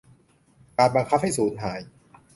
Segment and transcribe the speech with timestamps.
[0.77, 1.79] การบังคับให้สูญหาย